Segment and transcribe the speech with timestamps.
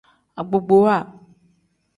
[0.39, 0.97] Agbogbowa.